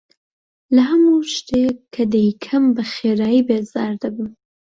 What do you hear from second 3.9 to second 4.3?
دەبم.